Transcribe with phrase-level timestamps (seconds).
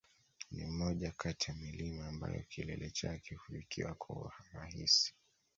[0.51, 4.15] Ni moja kati ya milima ambayo kilele chake hufikiwa kwa
[4.53, 5.13] urahisi